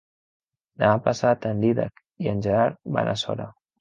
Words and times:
Demà 0.83 0.95
passat 1.09 1.45
en 1.49 1.61
Dídac 1.65 2.03
i 2.25 2.33
en 2.33 2.43
Gerard 2.47 2.81
van 2.97 3.11
a 3.13 3.19
Sora. 3.25 3.47